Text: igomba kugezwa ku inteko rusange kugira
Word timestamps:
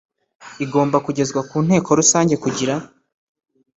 igomba 0.63 0.97
kugezwa 1.05 1.39
ku 1.47 1.53
inteko 1.61 1.89
rusange 1.99 2.35
kugira 2.43 2.73